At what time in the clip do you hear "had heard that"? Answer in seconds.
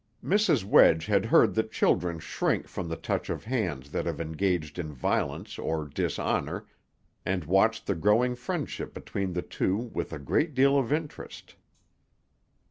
1.05-1.71